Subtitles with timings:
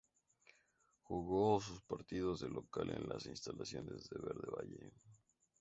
[1.03, 4.93] Jugó sus partidos de local en las instalaciones de Verde Valle.